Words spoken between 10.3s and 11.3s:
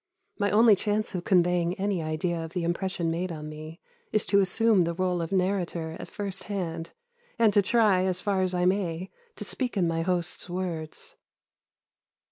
words.